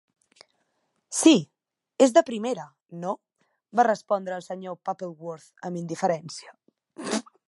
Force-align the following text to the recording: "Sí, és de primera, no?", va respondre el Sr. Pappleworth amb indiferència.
"Sí, 1.17 1.33
és 2.05 2.15
de 2.15 2.23
primera, 2.29 2.65
no?", 3.03 3.13
va 3.81 3.87
respondre 3.89 4.39
el 4.39 4.45
Sr. 4.47 4.75
Pappleworth 4.89 5.67
amb 5.71 5.81
indiferència. 5.83 6.57